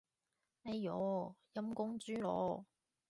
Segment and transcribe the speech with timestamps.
[0.63, 2.65] 哎唷，陰公豬咯